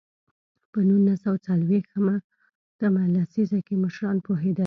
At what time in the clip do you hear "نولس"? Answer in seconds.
0.87-1.19